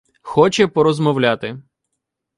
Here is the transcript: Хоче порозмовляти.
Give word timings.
Хоче 0.23 0.67
порозмовляти. 0.67 1.57